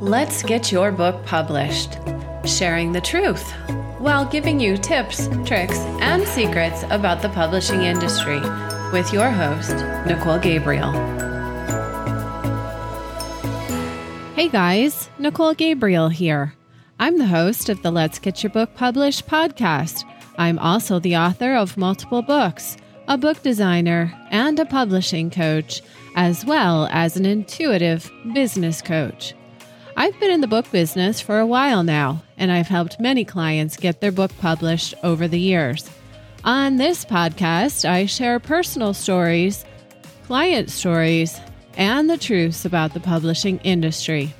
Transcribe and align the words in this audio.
Let's 0.00 0.42
get 0.42 0.72
your 0.72 0.92
book 0.92 1.26
published, 1.26 1.98
sharing 2.46 2.92
the 2.92 3.02
truth 3.02 3.52
while 3.98 4.24
giving 4.24 4.58
you 4.58 4.78
tips, 4.78 5.28
tricks, 5.44 5.76
and 6.00 6.26
secrets 6.26 6.84
about 6.84 7.20
the 7.20 7.28
publishing 7.28 7.82
industry 7.82 8.40
with 8.94 9.12
your 9.12 9.30
host, 9.30 9.74
Nicole 10.06 10.38
Gabriel. 10.38 10.90
Hey 14.34 14.48
guys, 14.48 15.10
Nicole 15.18 15.52
Gabriel 15.52 16.08
here. 16.08 16.54
I'm 16.98 17.18
the 17.18 17.26
host 17.26 17.68
of 17.68 17.82
the 17.82 17.90
Let's 17.90 18.18
Get 18.18 18.42
Your 18.42 18.50
Book 18.50 18.74
Published 18.74 19.26
podcast. 19.26 20.04
I'm 20.38 20.58
also 20.60 20.98
the 20.98 21.18
author 21.18 21.54
of 21.54 21.76
multiple 21.76 22.22
books, 22.22 22.78
a 23.06 23.18
book 23.18 23.42
designer, 23.42 24.18
and 24.30 24.58
a 24.58 24.64
publishing 24.64 25.28
coach, 25.28 25.82
as 26.16 26.46
well 26.46 26.88
as 26.90 27.18
an 27.18 27.26
intuitive 27.26 28.10
business 28.32 28.80
coach. 28.80 29.34
I've 30.00 30.18
been 30.18 30.30
in 30.30 30.40
the 30.40 30.46
book 30.46 30.70
business 30.70 31.20
for 31.20 31.40
a 31.40 31.46
while 31.46 31.82
now, 31.82 32.22
and 32.38 32.50
I've 32.50 32.68
helped 32.68 32.98
many 32.98 33.22
clients 33.22 33.76
get 33.76 34.00
their 34.00 34.10
book 34.10 34.30
published 34.38 34.94
over 35.02 35.28
the 35.28 35.38
years. 35.38 35.90
On 36.42 36.78
this 36.78 37.04
podcast, 37.04 37.86
I 37.86 38.06
share 38.06 38.40
personal 38.40 38.94
stories, 38.94 39.62
client 40.24 40.70
stories, 40.70 41.38
and 41.76 42.08
the 42.08 42.16
truths 42.16 42.64
about 42.64 42.94
the 42.94 43.00
publishing 43.00 43.58
industry. 43.58 44.32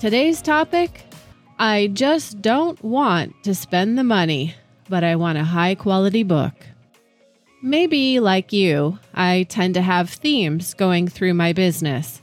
Today's 0.00 0.42
topic 0.42 1.04
I 1.60 1.86
just 1.92 2.42
don't 2.42 2.82
want 2.82 3.36
to 3.44 3.54
spend 3.54 3.96
the 3.96 4.02
money, 4.02 4.56
but 4.88 5.04
I 5.04 5.14
want 5.14 5.38
a 5.38 5.44
high 5.44 5.76
quality 5.76 6.24
book. 6.24 6.54
Maybe, 7.62 8.18
like 8.18 8.52
you, 8.52 8.98
I 9.14 9.44
tend 9.48 9.74
to 9.74 9.80
have 9.80 10.10
themes 10.10 10.74
going 10.74 11.06
through 11.06 11.34
my 11.34 11.52
business. 11.52 12.21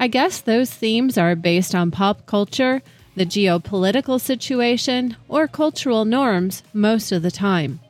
I 0.00 0.08
guess 0.08 0.40
those 0.40 0.70
themes 0.70 1.18
are 1.18 1.36
based 1.36 1.74
on 1.74 1.90
pop 1.90 2.24
culture, 2.24 2.80
the 3.16 3.26
geopolitical 3.26 4.18
situation, 4.18 5.14
or 5.28 5.46
cultural 5.46 6.06
norms 6.06 6.62
most 6.72 7.12
of 7.12 7.20
the 7.20 7.30
time. 7.30 7.80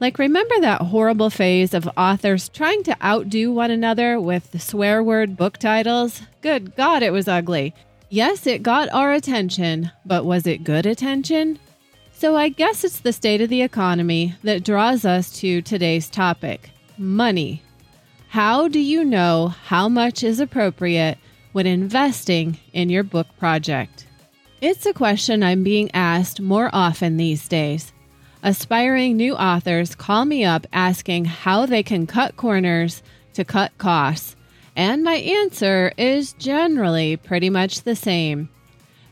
Like, 0.00 0.18
remember 0.18 0.58
that 0.60 0.82
horrible 0.82 1.30
phase 1.30 1.72
of 1.72 1.88
authors 1.96 2.48
trying 2.48 2.82
to 2.82 3.00
outdo 3.00 3.52
one 3.52 3.70
another 3.70 4.20
with 4.20 4.60
swear 4.60 5.04
word 5.04 5.36
book 5.36 5.58
titles? 5.58 6.20
Good 6.40 6.74
God, 6.74 7.04
it 7.04 7.12
was 7.12 7.28
ugly. 7.28 7.72
Yes, 8.10 8.44
it 8.48 8.64
got 8.64 8.92
our 8.92 9.12
attention, 9.12 9.92
but 10.04 10.24
was 10.24 10.48
it 10.48 10.64
good 10.64 10.84
attention? 10.84 11.60
So 12.12 12.34
I 12.34 12.48
guess 12.48 12.82
it's 12.82 12.98
the 12.98 13.12
state 13.12 13.40
of 13.40 13.50
the 13.50 13.62
economy 13.62 14.34
that 14.42 14.64
draws 14.64 15.04
us 15.04 15.30
to 15.38 15.62
today's 15.62 16.10
topic 16.10 16.70
money. 16.98 17.62
How 18.30 18.66
do 18.66 18.80
you 18.80 19.04
know 19.04 19.54
how 19.66 19.88
much 19.88 20.24
is 20.24 20.40
appropriate 20.40 21.18
when 21.56 21.66
investing 21.66 22.58
in 22.74 22.90
your 22.90 23.02
book 23.02 23.26
project? 23.38 24.04
It's 24.60 24.84
a 24.84 24.92
question 24.92 25.42
I'm 25.42 25.64
being 25.64 25.90
asked 25.94 26.38
more 26.38 26.68
often 26.70 27.16
these 27.16 27.48
days. 27.48 27.94
Aspiring 28.42 29.16
new 29.16 29.34
authors 29.34 29.94
call 29.94 30.26
me 30.26 30.44
up 30.44 30.66
asking 30.74 31.24
how 31.24 31.64
they 31.64 31.82
can 31.82 32.06
cut 32.06 32.36
corners 32.36 33.02
to 33.32 33.42
cut 33.42 33.72
costs, 33.78 34.36
and 34.76 35.02
my 35.02 35.14
answer 35.14 35.94
is 35.96 36.34
generally 36.34 37.16
pretty 37.16 37.48
much 37.48 37.84
the 37.84 37.96
same. 37.96 38.50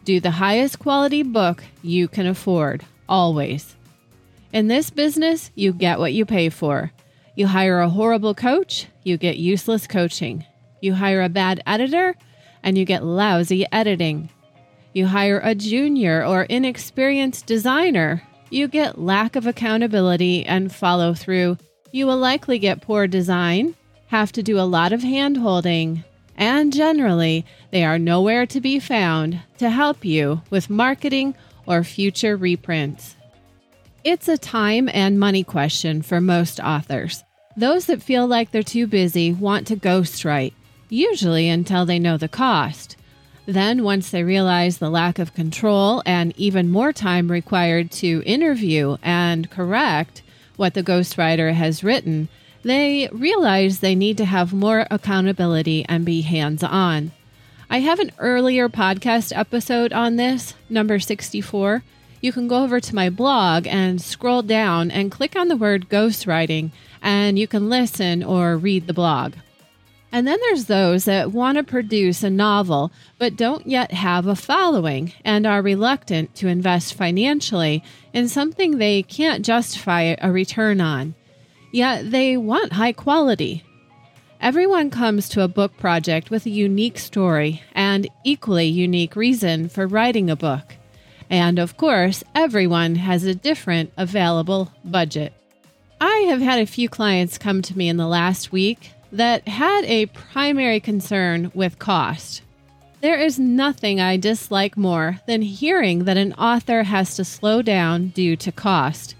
Do 0.05 0.21
the 0.21 0.33
highest 0.33 0.79
quality 0.79 1.23
book 1.23 1.65
you 1.81 2.09
can 2.09 2.27
afford, 2.27 2.85
always. 3.09 3.75
In 4.53 4.69
this 4.69 4.91
business, 4.91 5.51
you 5.55 5.73
get 5.73 5.99
what 5.99 6.13
you 6.13 6.27
pay 6.27 6.51
for. 6.51 6.93
You 7.37 7.47
hire 7.47 7.81
a 7.81 7.89
horrible 7.89 8.35
coach, 8.35 8.89
you 9.03 9.17
get 9.17 9.39
useless 9.39 9.87
coaching. 9.87 10.45
You 10.83 10.93
hire 10.93 11.23
a 11.23 11.31
bad 11.31 11.63
editor, 11.67 12.15
and 12.65 12.77
you 12.77 12.85
get 12.85 13.05
lousy 13.05 13.65
editing. 13.71 14.31
You 14.93 15.07
hire 15.07 15.41
a 15.45 15.55
junior 15.55 16.25
or 16.25 16.45
inexperienced 16.45 17.47
designer, 17.47 18.23
you 18.51 18.67
get 18.69 18.99
lack 18.99 19.37
of 19.37 19.47
accountability 19.47 20.45
and 20.47 20.75
follow 20.75 21.15
through. 21.15 21.59
You 21.93 22.07
will 22.07 22.17
likely 22.17 22.59
get 22.59 22.83
poor 22.83 23.07
design, 23.07 23.77
have 24.09 24.33
to 24.33 24.43
do 24.43 24.59
a 24.59 24.63
lot 24.63 24.93
of 24.93 25.03
hand 25.03 25.37
holding, 25.37 26.05
and 26.37 26.73
generally, 26.73 27.45
they 27.71 27.85
are 27.85 27.99
nowhere 27.99 28.47
to 28.47 28.61
be 28.61 28.81
found 28.81 29.41
to 29.59 29.71
help 29.71 30.05
you 30.05 30.43
with 30.51 30.71
marketing 30.71 31.35
or 31.67 31.85
future 31.85 32.37
reprints. 32.37 33.17
It's 34.03 34.29
a 34.29 34.37
time 34.37 34.89
and 34.93 35.19
money 35.19 35.45
question 35.45 36.03
for 36.03 36.21
most 36.21 36.61
authors. 36.61 37.25
Those 37.57 37.87
that 37.87 38.03
feel 38.03 38.27
like 38.27 38.51
they're 38.51 38.63
too 38.63 38.87
busy 38.87 39.33
want 39.33 39.67
to 39.69 39.77
ghostwrite, 39.77 40.55
usually 40.95 41.49
until 41.49 41.85
they 41.85 41.99
know 41.99 42.17
the 42.17 42.29
cost. 42.29 42.97
Then, 43.47 43.83
once 43.83 44.11
they 44.11 44.23
realize 44.23 44.79
the 44.79 44.89
lack 44.89 45.19
of 45.19 45.35
control 45.35 46.03
and 46.07 46.33
even 46.39 46.71
more 46.71 46.93
time 46.93 47.31
required 47.31 47.91
to 47.93 48.23
interview 48.25 48.97
and 49.03 49.51
correct 49.51 50.23
what 50.57 50.73
the 50.73 50.83
ghostwriter 50.83 51.53
has 51.53 51.85
written, 51.85 52.29
they 52.63 53.09
realize 53.13 53.81
they 53.81 53.95
need 53.95 54.17
to 54.17 54.25
have 54.25 54.55
more 54.55 54.87
accountability 54.91 55.85
and 55.87 56.07
be 56.07 56.23
hands 56.23 56.63
on. 56.63 57.11
I 57.69 57.81
have 57.81 57.99
an 57.99 58.13
earlier 58.19 58.71
podcast 58.71 59.37
episode 59.37 59.93
on 59.93 60.17
this, 60.17 60.55
number 60.71 60.99
64. 60.99 61.83
You 62.23 62.33
can 62.33 62.49
go 62.49 62.63
over 62.63 62.81
to 62.81 62.95
my 62.95 63.11
blog 63.11 63.67
and 63.67 64.01
scroll 64.01 64.41
down 64.41 64.91
and 64.91 65.11
click 65.11 65.37
on 65.37 65.49
the 65.49 65.57
word 65.57 65.91
ghostwriting, 65.91 66.71
and 67.03 67.39
you 67.39 67.47
can 67.47 67.69
listen 67.69 68.23
or 68.23 68.57
read 68.57 68.87
the 68.87 68.95
blog. 68.95 69.35
And 70.15 70.29
then 70.29 70.39
there's 70.43 70.67
those 70.67 71.07
that 71.07 71.33
want 71.33 71.59
to 71.59 71.65
produce 71.65 72.23
a 72.23 72.31
novel 72.31 72.93
but 73.19 73.35
don't 73.35 73.67
yet 73.67 73.91
have 73.91 74.29
a 74.29 74.37
following 74.37 75.13
and 75.25 75.45
are 75.45 75.61
reluctant 75.61 76.37
to 76.37 76.47
invest 76.47 76.95
financially 76.95 77.83
in 78.13 78.29
something 78.29 78.79
they 78.79 79.03
can't 79.03 79.45
justify 79.45 80.15
a 80.21 80.31
return 80.31 80.81
on. 80.81 81.17
Yet 81.73 82.13
they 82.13 82.37
want 82.37 82.75
high 82.75 82.93
quality. 82.93 83.65
Everyone 84.41 84.89
comes 84.89 85.29
to 85.31 85.43
a 85.43 85.49
book 85.49 85.77
project 85.79 86.31
with 86.31 86.47
a 86.47 86.51
unique 86.51 87.01
story 87.01 87.65
and 87.75 88.07
equally 88.23 88.67
unique 88.67 89.17
reason 89.17 89.69
for 89.69 89.85
writing 89.85 90.31
a 90.31 90.37
book. 90.37 90.77
And 91.29 91.59
of 91.59 91.77
course, 91.77 92.23
everyone 92.37 92.95
has 92.95 93.25
a 93.25 93.35
different 93.35 93.93
available 93.97 94.71
budget. 94.85 95.33
I 96.01 96.27
have 96.29 96.41
had 96.41 96.61
a 96.61 96.67
few 96.67 96.89
clients 96.89 97.37
come 97.37 97.63
to 97.63 97.77
me 97.77 97.89
in 97.89 97.97
the 97.97 98.07
last 98.07 98.53
week 98.53 98.94
that 99.15 99.47
had 99.47 99.85
a 99.85 100.07
primary 100.07 100.81
concern 100.81 101.53
with 101.55 101.79
cost. 101.79 102.43
There 103.01 103.17
is 103.17 103.39
nothing 103.39 104.01
I 104.01 104.17
dislike 104.17 104.77
more 104.77 105.21
than 105.29 105.43
hearing 105.43 106.05
that 106.05 106.17
an 106.17 106.33
author 106.33 106.83
has 106.83 107.15
to 107.17 107.25
slow 107.25 107.63
down 107.63 108.09
due 108.09 108.35
to 108.37 108.51
cost. 108.51 109.15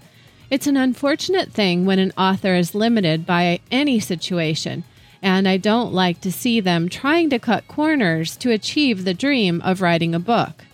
It's 0.49 0.67
an 0.67 0.75
unfortunate 0.75 1.53
thing 1.53 1.85
when 1.85 1.99
an 1.99 2.11
author 2.17 2.55
is 2.55 2.75
limited 2.75 3.25
by 3.25 3.61
any 3.71 4.01
situation, 4.01 4.83
and 5.21 5.47
I 5.47 5.55
don't 5.55 5.93
like 5.93 6.19
to 6.21 6.31
see 6.31 6.59
them 6.59 6.89
trying 6.89 7.29
to 7.29 7.39
cut 7.39 7.69
corners 7.69 8.35
to 8.37 8.51
achieve 8.51 9.05
the 9.05 9.13
dream 9.13 9.61
of 9.61 9.81
writing 9.81 10.13
a 10.13 10.19
book. 10.19 10.65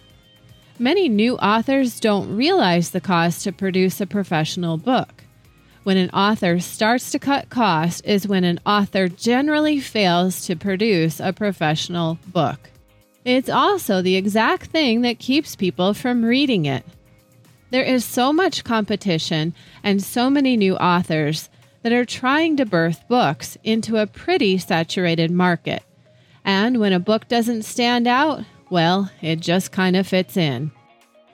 Many 0.79 1.07
new 1.07 1.35
authors 1.37 1.99
don't 1.99 2.35
realize 2.35 2.89
the 2.89 3.01
cost 3.01 3.43
to 3.43 3.51
produce 3.51 4.01
a 4.01 4.07
professional 4.07 4.77
book 4.77 5.20
when 5.83 5.97
an 5.97 6.09
author 6.11 6.59
starts 6.59 7.11
to 7.11 7.19
cut 7.19 7.49
costs 7.49 8.01
is 8.01 8.27
when 8.27 8.43
an 8.43 8.59
author 8.65 9.07
generally 9.07 9.79
fails 9.79 10.45
to 10.45 10.55
produce 10.55 11.19
a 11.19 11.33
professional 11.33 12.19
book. 12.27 12.69
It's 13.25 13.49
also 13.49 14.01
the 14.01 14.15
exact 14.15 14.67
thing 14.67 15.01
that 15.01 15.19
keeps 15.19 15.55
people 15.55 15.93
from 15.93 16.25
reading 16.25 16.65
it. 16.65 16.85
There 17.71 17.83
is 17.83 18.03
so 18.03 18.33
much 18.33 18.63
competition 18.63 19.53
and 19.83 20.03
so 20.03 20.29
many 20.29 20.57
new 20.57 20.75
authors 20.75 21.49
that 21.83 21.93
are 21.93 22.05
trying 22.05 22.57
to 22.57 22.65
birth 22.65 23.07
books 23.07 23.57
into 23.63 23.97
a 23.97 24.07
pretty 24.07 24.57
saturated 24.57 25.31
market. 25.31 25.83
And 26.43 26.79
when 26.79 26.93
a 26.93 26.99
book 26.99 27.27
doesn't 27.27 27.63
stand 27.63 28.07
out, 28.07 28.43
well, 28.69 29.11
it 29.21 29.39
just 29.39 29.71
kind 29.71 29.95
of 29.95 30.07
fits 30.07 30.37
in. 30.37 30.71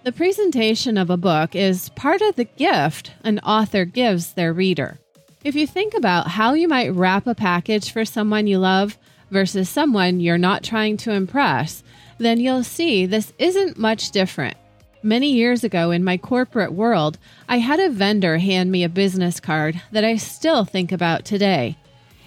The 0.08 0.14
presentation 0.14 0.98
of 0.98 1.10
a 1.10 1.18
book 1.18 1.54
is 1.54 1.90
part 1.90 2.22
of 2.22 2.38
the 2.38 2.46
gift 2.46 3.12
an 3.26 3.40
author 3.40 3.84
gives 3.84 4.32
their 4.32 4.54
reader. 4.54 5.00
If 5.44 5.54
you 5.54 5.68
think 5.68 5.94
about 5.94 6.30
how 6.30 6.54
you 6.54 6.70
might 6.70 6.96
wrap 6.96 7.28
a 7.28 7.36
package 7.36 7.92
for 7.92 8.06
someone 8.06 8.48
you 8.48 8.58
love 8.58 8.98
versus 9.32 9.68
someone 9.68 10.22
you're 10.22 10.38
not 10.38 10.64
trying 10.64 10.96
to 10.96 11.12
impress, 11.12 11.84
then 12.20 12.40
you'll 12.40 12.64
see 12.64 13.06
this 13.06 13.34
isn't 13.38 13.78
much 13.78 14.12
different. 14.12 14.56
Many 15.04 15.34
years 15.34 15.66
ago 15.66 15.92
in 15.92 16.06
my 16.06 16.16
corporate 16.16 16.72
world, 16.72 17.18
I 17.50 17.58
had 17.58 17.82
a 17.82 17.90
vendor 17.90 18.38
hand 18.38 18.72
me 18.72 18.86
a 18.86 18.90
business 18.90 19.42
card 19.42 19.82
that 19.92 20.06
I 20.06 20.16
still 20.16 20.64
think 20.64 20.94
about 20.94 21.26
today. 21.26 21.76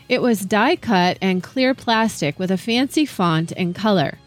It 0.07 0.21
was 0.21 0.41
die 0.41 0.77
cut 0.77 1.17
and 1.23 1.43
clear 1.43 1.73
plastic 1.73 2.39
with 2.39 2.51
a 2.51 2.59
fancy 2.59 3.07
font 3.07 3.55
and 3.57 3.75
color. 3.75 4.19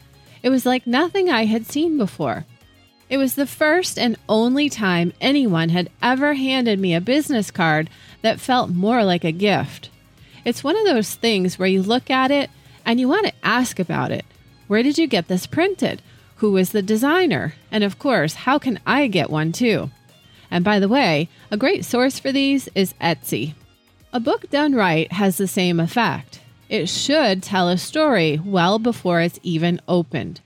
It 0.41 0.49
was 0.49 0.65
like 0.65 0.87
nothing 0.87 1.29
I 1.29 1.45
had 1.45 1.67
seen 1.67 1.99
before. 1.99 2.47
It 3.13 3.17
was 3.17 3.35
the 3.35 3.45
first 3.45 3.99
and 3.99 4.17
only 4.27 4.71
time 4.71 5.13
anyone 5.21 5.69
had 5.69 5.91
ever 6.01 6.33
handed 6.33 6.79
me 6.79 6.95
a 6.95 6.99
business 6.99 7.51
card 7.51 7.87
that 8.23 8.39
felt 8.39 8.71
more 8.71 9.03
like 9.03 9.23
a 9.23 9.31
gift. 9.31 9.91
It's 10.43 10.63
one 10.63 10.75
of 10.75 10.85
those 10.85 11.13
things 11.13 11.59
where 11.59 11.67
you 11.67 11.83
look 11.83 12.09
at 12.09 12.31
it 12.31 12.49
and 12.83 12.99
you 12.99 13.07
want 13.07 13.27
to 13.27 13.33
ask 13.43 13.77
about 13.77 14.09
it. 14.09 14.25
Where 14.65 14.81
did 14.81 14.97
you 14.97 15.05
get 15.05 15.27
this 15.27 15.45
printed? 15.45 16.01
Who 16.37 16.57
is 16.57 16.71
the 16.71 16.81
designer? 16.81 17.53
And 17.69 17.83
of 17.83 17.99
course, 17.99 18.33
how 18.33 18.57
can 18.57 18.79
I 18.83 19.05
get 19.05 19.29
one 19.29 19.51
too? 19.51 19.91
And 20.49 20.65
by 20.65 20.79
the 20.79 20.89
way, 20.89 21.29
a 21.51 21.55
great 21.55 21.85
source 21.85 22.17
for 22.17 22.31
these 22.31 22.67
is 22.73 22.95
Etsy. 22.99 23.53
A 24.11 24.19
book 24.19 24.49
done 24.49 24.73
right 24.73 25.11
has 25.11 25.37
the 25.37 25.47
same 25.47 25.79
effect. 25.79 26.41
It 26.67 26.89
should 26.89 27.43
tell 27.43 27.69
a 27.69 27.77
story 27.77 28.41
well 28.43 28.79
before 28.79 29.21
it's 29.21 29.39
even 29.43 29.79
opened. 29.87 30.41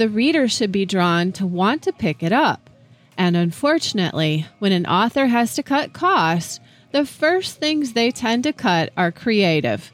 The 0.00 0.08
reader 0.08 0.48
should 0.48 0.72
be 0.72 0.86
drawn 0.86 1.30
to 1.32 1.46
want 1.46 1.82
to 1.82 1.92
pick 1.92 2.22
it 2.22 2.32
up. 2.32 2.70
And 3.18 3.36
unfortunately, 3.36 4.46
when 4.58 4.72
an 4.72 4.86
author 4.86 5.26
has 5.26 5.54
to 5.56 5.62
cut 5.62 5.92
costs, 5.92 6.58
the 6.90 7.04
first 7.04 7.58
things 7.58 7.92
they 7.92 8.10
tend 8.10 8.44
to 8.44 8.54
cut 8.54 8.94
are 8.96 9.12
creative. 9.12 9.92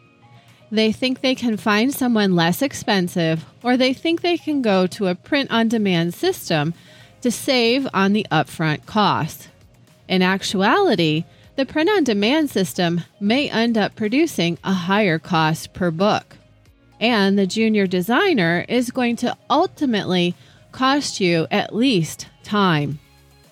They 0.71 0.93
think 0.93 1.23
they 1.23 1.35
can 1.35 1.57
find 1.57 1.93
someone 1.93 2.37
less 2.37 2.63
expensive, 2.63 3.45
or 3.65 3.77
they 3.77 3.93
think 3.93 4.21
they 4.21 4.39
can 4.39 4.63
go 4.63 4.87
to 4.87 5.09
a 5.09 5.17
print 5.17 5.51
on 5.51 5.67
demand 5.67 6.15
system 6.15 6.73
to 7.23 7.33
save 7.33 7.89
on 7.93 8.13
the 8.13 8.29
upfront 8.31 8.87
costs. 8.87 9.49
In 10.07 10.23
actuality, 10.23 11.25
the 11.57 11.67
print 11.67 11.91
on 11.91 12.05
demand 12.05 12.51
system 12.51 13.03
may 13.19 13.51
end 13.51 13.77
up 13.77 13.97
producing 13.97 14.57
a 14.63 14.73
higher 14.73 15.19
cost 15.19 15.73
per 15.73 15.91
book. 15.91 16.37
And 17.01 17.39
the 17.39 17.47
junior 17.47 17.87
designer 17.87 18.65
is 18.69 18.91
going 18.91 19.17
to 19.17 19.37
ultimately 19.51 20.35
cost 20.73 21.21
you 21.21 21.47
at 21.51 21.75
least 21.75 22.27
time 22.43 22.99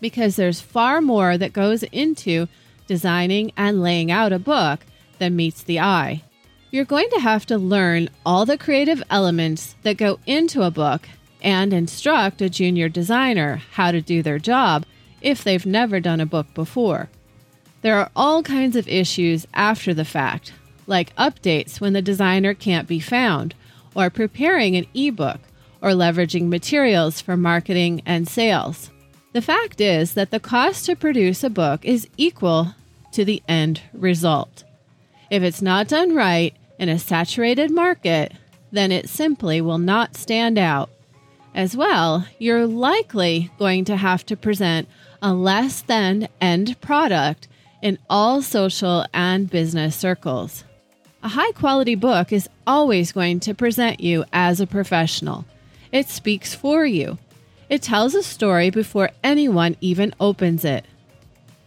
because 0.00 0.36
there's 0.36 0.60
far 0.60 1.00
more 1.00 1.38
that 1.38 1.52
goes 1.52 1.82
into 1.84 2.46
designing 2.86 3.52
and 3.56 3.82
laying 3.82 4.10
out 4.10 4.32
a 4.32 4.38
book 4.38 4.80
than 5.18 5.36
meets 5.36 5.62
the 5.62 5.80
eye. 5.80 6.22
You're 6.70 6.84
going 6.84 7.08
to 7.10 7.20
have 7.20 7.46
to 7.46 7.56
learn 7.56 8.10
all 8.26 8.44
the 8.44 8.58
creative 8.58 9.02
elements 9.08 9.74
that 9.82 9.96
go 9.96 10.18
into 10.26 10.62
a 10.62 10.70
book 10.70 11.08
and 11.40 11.72
instruct 11.72 12.42
a 12.42 12.48
junior 12.48 12.88
designer 12.88 13.62
how 13.72 13.92
to 13.92 14.00
do 14.00 14.22
their 14.22 14.38
job 14.38 14.84
if 15.20 15.44
they've 15.44 15.64
never 15.64 16.00
done 16.00 16.20
a 16.20 16.26
book 16.26 16.52
before. 16.54 17.08
There 17.82 17.96
are 17.96 18.10
all 18.16 18.42
kinds 18.42 18.76
of 18.76 18.88
issues 18.88 19.46
after 19.54 19.94
the 19.94 20.04
fact, 20.04 20.52
like 20.86 21.14
updates 21.16 21.80
when 21.80 21.92
the 21.92 22.02
designer 22.02 22.54
can't 22.54 22.88
be 22.88 23.00
found, 23.00 23.54
or 23.94 24.10
preparing 24.10 24.76
an 24.76 24.86
ebook, 24.94 25.40
or 25.80 25.90
leveraging 25.90 26.48
materials 26.48 27.20
for 27.20 27.36
marketing 27.36 28.02
and 28.06 28.28
sales. 28.28 28.90
The 29.32 29.42
fact 29.42 29.80
is 29.80 30.14
that 30.14 30.30
the 30.30 30.40
cost 30.40 30.86
to 30.86 30.96
produce 30.96 31.42
a 31.42 31.50
book 31.50 31.84
is 31.84 32.08
equal 32.16 32.74
to 33.12 33.24
the 33.24 33.42
end 33.48 33.82
result. 33.92 34.64
If 35.30 35.42
it's 35.42 35.62
not 35.62 35.88
done 35.88 36.14
right, 36.14 36.54
in 36.78 36.88
a 36.88 36.98
saturated 36.98 37.70
market, 37.70 38.32
then 38.72 38.90
it 38.90 39.08
simply 39.08 39.60
will 39.60 39.78
not 39.78 40.16
stand 40.16 40.58
out. 40.58 40.90
As 41.54 41.76
well, 41.76 42.26
you're 42.38 42.66
likely 42.66 43.50
going 43.58 43.84
to 43.84 43.96
have 43.96 44.26
to 44.26 44.36
present 44.36 44.88
a 45.22 45.32
less 45.32 45.80
than 45.82 46.28
end 46.40 46.80
product 46.80 47.46
in 47.80 47.98
all 48.10 48.42
social 48.42 49.06
and 49.14 49.48
business 49.48 49.94
circles. 49.94 50.64
A 51.24 51.28
high 51.28 51.52
quality 51.52 51.94
book 51.94 52.34
is 52.34 52.50
always 52.66 53.10
going 53.10 53.40
to 53.40 53.54
present 53.54 53.98
you 53.98 54.26
as 54.30 54.60
a 54.60 54.66
professional. 54.66 55.46
It 55.90 56.06
speaks 56.06 56.54
for 56.54 56.84
you. 56.84 57.16
It 57.70 57.80
tells 57.80 58.14
a 58.14 58.22
story 58.22 58.68
before 58.68 59.08
anyone 59.22 59.78
even 59.80 60.14
opens 60.20 60.66
it. 60.66 60.84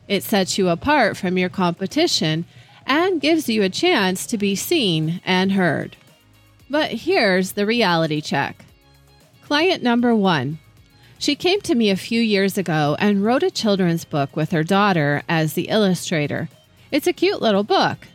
It 0.07 0.21
sets 0.21 0.59
you 0.59 0.69
apart 0.69 1.18
from 1.18 1.39
your 1.39 1.50
competition 1.50 2.45
and 2.86 3.19
gives 3.19 3.50
you 3.50 3.63
a 3.63 3.69
chance 3.69 4.27
to 4.27 4.38
be 4.38 4.54
seen 4.54 5.21
and 5.25 5.54
heard. 5.54 5.98
But 6.69 6.92
here's 6.92 7.54
the 7.54 7.65
reality 7.65 8.21
check. 8.21 8.63
Client 9.42 9.81
number 9.81 10.13
one. 10.13 10.59
She 11.18 11.36
came 11.36 11.62
to 11.62 11.74
me 11.74 11.89
a 11.89 11.95
few 11.95 12.21
years 12.21 12.59
ago 12.59 12.95
and 13.00 13.25
wrote 13.25 13.42
a 13.42 13.50
children's 13.50 14.06
book 14.06 14.36
with 14.36 14.51
her 14.51 14.63
daughter 14.63 15.24
as 15.27 15.54
the 15.54 15.69
illustrator. 15.69 16.48
It's 16.92 17.07
a 17.07 17.12
cute 17.12 17.42
little 17.42 17.63
book, 17.63 18.07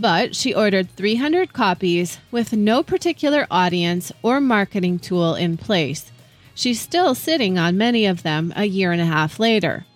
but 0.00 0.34
she 0.34 0.54
ordered 0.54 0.90
300 0.96 1.52
copies 1.52 2.18
with 2.30 2.52
no 2.52 2.82
particular 2.82 3.46
audience 3.50 4.10
or 4.22 4.40
marketing 4.40 4.98
tool 4.98 5.34
in 5.34 5.56
place. 5.56 6.10
She's 6.54 6.80
still 6.80 7.14
sitting 7.14 7.58
on 7.58 7.76
many 7.78 8.06
of 8.06 8.22
them 8.22 8.52
a 8.56 8.64
year 8.64 8.92
and 8.92 9.00
a 9.00 9.06
half 9.06 9.38
later. 9.38 9.86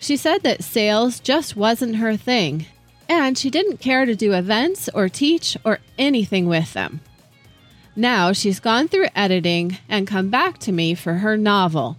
She 0.00 0.16
said 0.16 0.42
that 0.42 0.64
sales 0.64 1.20
just 1.20 1.56
wasn't 1.56 1.96
her 1.96 2.16
thing 2.16 2.66
and 3.08 3.36
she 3.36 3.50
didn't 3.50 3.76
care 3.76 4.06
to 4.06 4.16
do 4.16 4.32
events 4.32 4.88
or 4.94 5.08
teach 5.08 5.56
or 5.64 5.80
anything 5.98 6.46
with 6.46 6.72
them. 6.72 7.00
Now 7.94 8.32
she's 8.32 8.58
gone 8.58 8.88
through 8.88 9.08
editing 9.14 9.76
and 9.88 10.06
come 10.06 10.30
back 10.30 10.58
to 10.60 10.72
me 10.72 10.94
for 10.94 11.14
her 11.14 11.36
novel. 11.36 11.98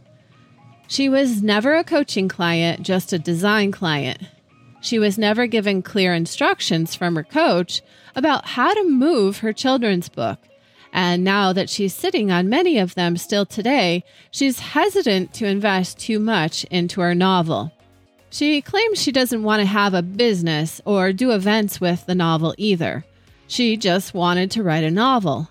She 0.88 1.07
was 1.07 1.44
never 1.44 1.75
a 1.75 1.83
coaching 1.83 2.27
client, 2.27 2.81
just 2.81 3.13
a 3.13 3.19
design 3.19 3.71
client. 3.71 4.21
She 4.83 5.00
was 5.00 5.18
never 5.18 5.47
given 5.47 5.81
clear 5.81 6.13
instructions 6.13 6.94
from 6.94 7.15
her 7.15 7.24
coach 7.24 7.81
about 8.18 8.50
how 8.50 8.74
to 8.74 8.89
move 8.89 9.38
her 9.38 9.53
children's 9.53 10.09
book. 10.09 10.39
And 10.91 11.24
now 11.24 11.53
that 11.53 11.69
she's 11.69 11.95
sitting 11.95 12.31
on 12.31 12.50
many 12.50 12.77
of 12.77 12.94
them 12.94 13.15
still 13.15 13.45
today, 13.45 14.03
she's 14.30 14.59
hesitant 14.59 15.33
to 15.35 15.47
invest 15.47 16.00
too 16.00 16.19
much 16.19 16.65
into 16.65 17.00
her 17.00 17.15
novel. 17.15 17.71
She 18.30 18.62
claims 18.62 19.01
she 19.01 19.13
doesn't 19.13 19.44
want 19.44 19.62
to 19.62 19.65
have 19.65 19.94
a 19.94 20.01
business 20.01 20.81
or 20.83 21.13
do 21.13 21.31
events 21.31 21.80
with 21.80 22.06
the 22.06 22.13
novel 22.13 22.53
either. 22.57 23.06
She 23.47 23.77
just 23.77 24.13
wanted 24.13 24.51
to 24.51 24.63
write 24.63 24.83
a 24.83 24.91
novel. 24.91 25.50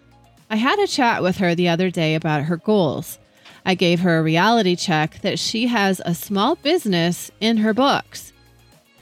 I 0.50 0.56
had 0.56 0.78
a 0.78 0.86
chat 0.86 1.22
with 1.22 1.38
her 1.38 1.54
the 1.54 1.70
other 1.70 1.90
day 1.90 2.14
about 2.14 2.44
her 2.44 2.58
goals. 2.58 3.18
I 3.64 3.76
gave 3.76 4.00
her 4.00 4.18
a 4.18 4.22
reality 4.22 4.76
check 4.76 5.22
that 5.22 5.38
she 5.38 5.68
has 5.68 6.02
a 6.04 6.14
small 6.14 6.56
business 6.56 7.30
in 7.40 7.56
her 7.58 7.72
books. 7.72 8.31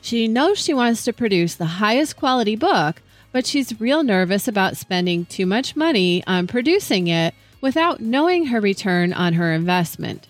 She 0.03 0.29
knows 0.29 0.59
she 0.59 0.75
wants 0.75 1.05
to 1.05 1.13
produce 1.13 1.55
the 1.55 1.67
highest 1.67 2.17
quality 2.17 2.57
book, 2.57 3.03
but 3.33 3.47
she's 3.47 3.81
real 3.81 4.03
nervous 4.03 4.49
about 4.49 4.77
spending 4.77 5.27
too 5.27 5.47
much 5.47 5.77
money 5.77 6.25
on 6.27 6.47
producing 6.47 7.09
it 7.09 7.35
without 7.61 8.01
knowing 8.01 8.47
her 8.47 8.61
return 8.61 9.13
on 9.13 9.35
her 9.35 9.53
investment. 9.53 10.27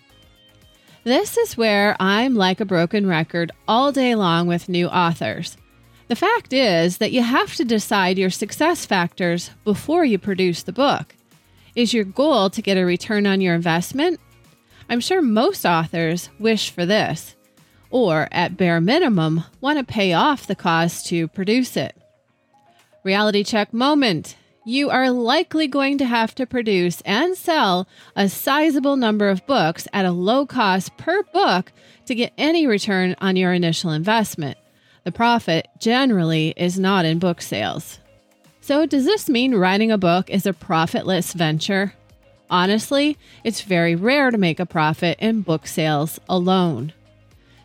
This 1.05 1.39
is 1.39 1.57
where 1.57 1.97
I'm 1.99 2.35
like 2.35 2.61
a 2.61 2.67
broken 2.67 3.07
record 3.07 3.53
all 3.67 3.91
day 3.91 4.15
long 4.15 4.47
with 4.47 4.69
new 4.69 4.87
authors. 4.89 5.57
The 6.09 6.17
fact 6.17 6.53
is 6.53 6.99
that 6.99 7.13
you 7.13 7.23
have 7.23 7.55
to 7.55 7.65
decide 7.65 8.19
your 8.19 8.31
success 8.31 8.85
factors 8.85 9.51
before 9.65 10.05
you 10.05 10.19
produce 10.19 10.65
the 10.65 10.73
book. 10.73 11.15
Is 11.77 11.95
your 11.95 12.05
goal 12.05 12.51
to 12.51 12.61
get 12.61 12.77
a 12.77 12.85
return 12.85 13.27
on 13.27 13.41
your 13.41 13.55
investment? 13.55 14.21
I'm 14.89 15.01
sure 15.01 15.23
most 15.23 15.65
authors 15.65 16.29
wish 16.41 16.71
for 16.71 16.85
this, 16.85 17.37
or 17.91 18.29
at 18.31 18.57
bare 18.57 18.81
minimum, 18.81 19.45
want 19.61 19.79
to 19.79 19.85
pay 19.85 20.13
off 20.13 20.47
the 20.47 20.55
cost 20.55 21.07
to 21.07 21.29
produce 21.29 21.77
it. 21.77 21.97
Reality 23.05 23.45
check 23.45 23.73
moment 23.73 24.37
you 24.65 24.91
are 24.91 25.11
likely 25.11 25.67
going 25.67 25.99
to 25.99 26.05
have 26.05 26.35
to 26.35 26.47
produce 26.47 27.01
and 27.03 27.37
sell 27.37 27.89
a 28.15 28.29
sizable 28.29 28.97
number 28.97 29.29
of 29.29 29.47
books 29.47 29.89
at 29.93 30.05
a 30.05 30.13
low 30.13 30.45
cost 30.45 30.97
per 30.97 31.23
book 31.25 31.73
to 32.07 32.15
get 32.15 32.33
any 32.37 32.67
return 32.67 33.17
on 33.21 33.37
your 33.37 33.53
initial 33.53 33.91
investment. 33.91 34.59
The 35.05 35.13
profit 35.13 35.67
generally 35.79 36.53
is 36.57 36.79
not 36.79 37.07
in 37.07 37.19
book 37.19 37.41
sales. 37.41 37.99
So, 38.61 38.85
does 38.85 39.07
this 39.07 39.29
mean 39.29 39.55
writing 39.55 39.91
a 39.91 39.99
book 39.99 40.29
is 40.29 40.45
a 40.45 40.53
profitless 40.53 41.33
venture? 41.33 41.95
Honestly, 42.51 43.17
it's 43.43 43.63
very 43.63 43.95
rare 43.95 44.31
to 44.31 44.37
make 44.37 44.61
a 44.61 44.67
profit 44.67 45.19
in 45.21 45.41
book 45.41 45.67
sales 45.67 46.21
alone. 46.29 46.93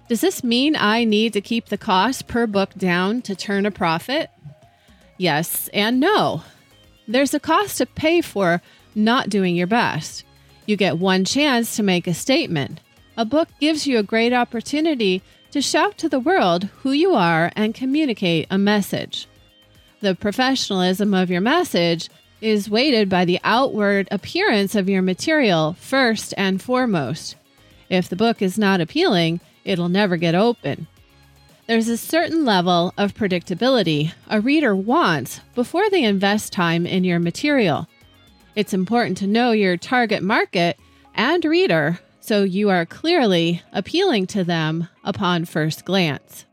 Does 0.08 0.22
this 0.22 0.44
mean 0.44 0.76
I 0.76 1.04
need 1.04 1.34
to 1.34 1.42
keep 1.42 1.68
the 1.68 1.80
cost 1.80 2.28
per 2.28 2.46
book 2.46 2.76
down 2.78 3.24
to 3.24 3.36
turn 3.36 3.66
a 3.66 3.72
profit? 3.72 4.30
Yes 5.18 5.68
and 5.74 6.00
no. 6.00 6.44
There's 7.08 7.34
a 7.34 7.40
cost 7.40 7.80
to 7.80 7.88
pay 7.88 8.22
for 8.22 8.62
not 8.94 9.30
doing 9.30 9.56
your 9.56 9.68
best. 9.68 10.24
You 10.68 10.78
get 10.78 11.00
one 11.00 11.26
chance 11.26 11.76
to 11.76 11.84
make 11.84 12.06
a 12.06 12.14
statement. 12.14 12.82
A 13.18 13.26
book 13.26 13.50
gives 13.60 13.88
you 13.88 13.98
a 13.98 14.04
great 14.04 14.32
opportunity 14.32 15.24
to 15.52 15.62
shout 15.62 15.98
to 16.00 16.10
the 16.10 16.20
world 16.20 16.66
who 16.82 16.92
you 16.92 17.16
are 17.16 17.52
and 17.56 17.74
communicate 17.74 18.46
a 18.52 18.60
message. 18.60 19.28
The 20.02 20.14
professionalism 20.14 21.16
of 21.16 21.32
your 21.32 21.42
message 21.42 22.10
is 22.42 22.70
weighted 22.70 23.10
by 23.10 23.26
the 23.26 23.40
outward 23.44 24.08
appearance 24.12 24.76
of 24.76 24.88
your 24.88 25.02
material 25.02 25.74
first 25.80 26.34
and 26.38 26.62
foremost. 26.62 27.38
If 27.90 28.10
the 28.10 28.16
book 28.16 28.42
is 28.42 28.60
not 28.60 28.82
appealing, 28.82 29.40
it'll 29.66 29.90
never 29.90 30.16
get 30.16 30.36
open. 30.36 30.88
There's 31.68 31.90
a 31.90 31.98
certain 31.98 32.46
level 32.46 32.94
of 32.96 33.16
predictability 33.16 34.14
a 34.30 34.40
reader 34.40 34.76
wants 34.76 35.42
before 35.56 35.90
they 35.90 36.04
invest 36.04 36.54
time 36.54 36.86
in 36.86 37.04
your 37.04 37.20
material. 37.20 37.88
It's 38.56 38.74
important 38.74 39.18
to 39.18 39.28
know 39.28 39.52
your 39.52 39.76
target 39.76 40.22
market 40.22 40.78
and 41.16 41.44
reader 41.44 42.00
so 42.22 42.44
you 42.44 42.70
are 42.70 42.86
clearly 42.86 43.62
appealing 43.74 44.28
to 44.28 44.44
them 44.44 44.88
upon 45.04 45.46
first 45.46 45.86
glance. 45.86 46.46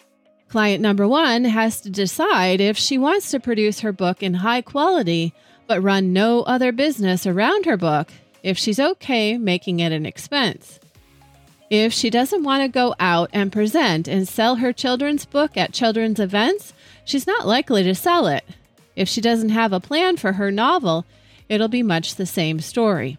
Client 0.49 0.83
number 0.83 1.07
one 1.07 1.45
has 1.45 1.81
to 1.83 1.91
decide 1.91 2.61
if 2.61 2.77
she 2.77 2.99
wants 2.99 3.31
to 3.31 3.41
produce 3.41 3.81
her 3.81 3.93
book 3.93 4.23
in 4.23 4.35
high 4.35 4.63
quality 4.63 5.35
but 5.67 5.83
run 5.83 6.13
no 6.13 6.43
other 6.43 6.73
business 6.73 7.27
around 7.27 7.65
her 7.65 7.77
book 7.77 8.11
if 8.43 8.59
she's 8.59 8.81
okay 8.81 9.39
making 9.39 9.81
it 9.81 9.93
an 9.93 10.05
expense. 10.05 10.81
If 11.73 11.95
she 11.95 12.11
doesn't 12.11 12.45
want 12.45 12.63
to 12.63 12.69
go 12.69 12.95
out 13.01 13.31
and 13.33 13.51
present 13.51 14.07
and 14.07 14.29
sell 14.29 14.57
her 14.57 14.75
children's 14.75 15.25
book 15.25 15.57
at 15.57 15.73
children's 15.73 16.21
events, 16.21 16.75
she's 17.07 17.27
not 17.27 17.47
likely 17.47 17.83
to 17.85 17.95
sell 17.95 18.27
it. 18.27 18.45
If 18.95 19.09
she 19.09 19.23
doesn't 19.23 19.49
have 19.49 19.73
a 19.73 19.81
plan 19.81 20.19
for 20.19 20.35
her 20.35 20.51
novel, 20.51 21.07
it'll 21.49 21.69
be 21.69 21.83
much 21.83 22.17
the 22.17 22.27
same 22.27 22.61
story. 22.61 23.17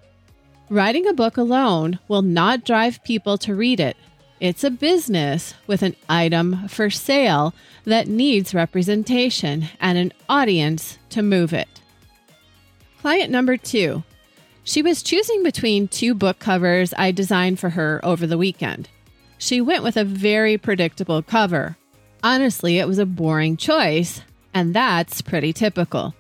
Writing 0.70 1.08
a 1.08 1.14
book 1.14 1.36
alone 1.36 1.98
will 2.08 2.22
not 2.22 2.64
drive 2.64 3.04
people 3.04 3.40
to 3.40 3.56
read 3.56 3.80
it. 3.80 3.98
It's 4.40 4.64
a 4.64 4.70
business 4.70 5.56
with 5.66 5.82
an 5.82 5.96
item 6.08 6.68
for 6.68 6.92
sale 6.92 7.56
that 7.86 8.08
needs 8.08 8.54
representation 8.54 9.66
and 9.80 9.98
an 9.98 10.14
audience 10.30 11.00
to 11.10 11.24
move 11.24 11.54
it. 11.54 11.82
Client 13.02 13.32
number 13.32 13.58
two 13.58 14.04
she 14.64 14.82
was 14.82 15.04
choosing 15.04 15.44
between 15.44 15.88
two 15.88 16.14
book 16.14 16.40
covers 16.40 16.94
I 16.98 17.12
designed 17.12 17.60
for 17.60 17.70
her 17.72 18.00
over 18.04 18.26
the 18.26 18.38
weekend. 18.38 18.90
She 19.38 19.60
went 19.60 19.84
with 19.84 19.98
a 19.98 20.06
very 20.06 20.58
predictable 20.58 21.22
cover. 21.22 21.78
Honestly, 22.24 22.80
it 22.80 22.88
was 22.88 23.00
a 23.00 23.06
boring 23.06 23.58
choice, 23.58 24.22
and 24.54 24.74
that's 24.74 25.22
pretty 25.22 25.52
typical. 25.52 26.16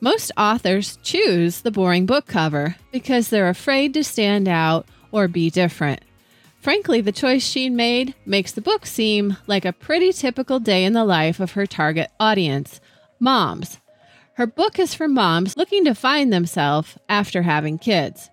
Most 0.00 0.32
authors 0.36 0.98
choose 1.02 1.60
the 1.60 1.70
boring 1.70 2.06
book 2.06 2.26
cover 2.26 2.76
because 2.90 3.28
they're 3.28 3.50
afraid 3.50 3.94
to 3.94 4.02
stand 4.02 4.48
out 4.48 4.86
or 5.10 5.28
be 5.28 5.50
different. 5.50 6.00
Frankly, 6.60 7.00
the 7.00 7.12
choice 7.12 7.44
she 7.44 7.68
made 7.68 8.14
makes 8.24 8.52
the 8.52 8.60
book 8.60 8.86
seem 8.86 9.36
like 9.46 9.64
a 9.64 9.72
pretty 9.72 10.12
typical 10.12 10.58
day 10.58 10.84
in 10.84 10.92
the 10.92 11.04
life 11.04 11.40
of 11.40 11.52
her 11.52 11.66
target 11.66 12.08
audience 12.18 12.80
moms 13.20 13.78
her 14.42 14.46
book 14.48 14.80
is 14.80 14.92
for 14.92 15.06
moms 15.06 15.56
looking 15.56 15.84
to 15.84 15.94
find 15.94 16.32
themselves 16.32 16.98
after 17.08 17.42
having 17.42 17.78
kids. 17.78 18.28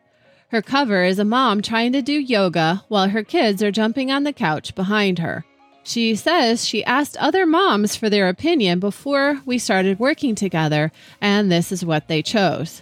Her 0.47 0.59
cover 0.59 1.03
is 1.03 1.19
a 1.19 1.23
mom 1.23 1.61
trying 1.61 1.93
to 1.93 2.01
do 2.01 2.13
yoga 2.13 2.83
while 2.87 3.09
her 3.09 3.21
kids 3.21 3.61
are 3.61 3.69
jumping 3.69 4.09
on 4.09 4.23
the 4.23 4.33
couch 4.33 4.73
behind 4.73 5.19
her. 5.19 5.45
She 5.83 6.15
says 6.15 6.65
she 6.65 6.83
asked 6.83 7.15
other 7.17 7.45
moms 7.45 7.95
for 7.95 8.09
their 8.09 8.27
opinion 8.27 8.79
before 8.79 9.39
we 9.45 9.59
started 9.59 9.99
working 9.99 10.33
together, 10.33 10.91
and 11.21 11.51
this 11.51 11.71
is 11.71 11.85
what 11.85 12.07
they 12.07 12.23
chose. 12.23 12.81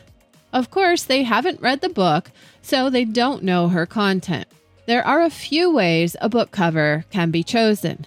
Of 0.54 0.72
course, 0.72 1.04
they 1.04 1.24
haven't 1.24 1.60
read 1.60 1.82
the 1.82 1.90
book, 1.90 2.32
so 2.62 2.90
they 2.90 3.04
don't 3.04 3.44
know 3.44 3.68
her 3.68 3.86
content. 3.86 4.48
There 4.86 5.06
are 5.06 5.22
a 5.22 5.30
few 5.30 5.70
ways 5.70 6.16
a 6.22 6.30
book 6.30 6.52
cover 6.52 7.04
can 7.12 7.32
be 7.32 7.44
chosen. 7.44 8.06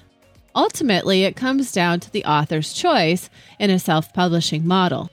Ultimately, 0.55 1.25
it 1.25 1.37
comes 1.37 1.73
down 1.73 2.01
to 2.01 2.11
the 2.11 2.25
author's 2.25 2.73
choice 2.73 3.31
in 3.59 3.71
a 3.71 3.79
self 3.79 4.13
publishing 4.13 4.67
model. 4.67 5.11